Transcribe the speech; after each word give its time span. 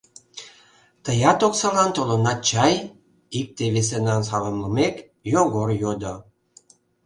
—Тыят 1.05 1.39
оксалан 1.47 1.89
толынат 1.95 2.39
чай?— 2.49 2.75
икте-весынам 3.39 4.21
саламлымек, 4.29 4.95
Йогор 5.33 5.69
йодо. 5.81 6.15